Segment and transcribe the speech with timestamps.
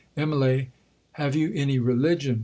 [0.17, 0.69] '—'Immalee,
[1.11, 2.39] have you any religion?'